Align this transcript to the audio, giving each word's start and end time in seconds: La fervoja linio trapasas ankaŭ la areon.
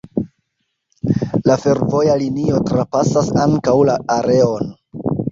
La 1.49 1.57
fervoja 1.65 2.15
linio 2.21 2.61
trapasas 2.69 3.29
ankaŭ 3.43 3.75
la 3.91 3.99
areon. 4.15 4.73